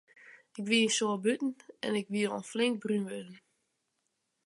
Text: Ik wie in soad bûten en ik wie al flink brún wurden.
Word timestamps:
Ik 0.57 0.65
wie 0.69 0.81
in 0.87 0.95
soad 0.97 1.19
bûten 1.23 1.53
en 1.85 1.93
ik 2.01 2.07
wie 2.13 2.27
al 2.35 2.43
flink 2.51 2.75
brún 2.83 3.05
wurden. 3.09 3.37